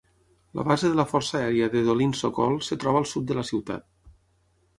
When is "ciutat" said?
3.53-3.87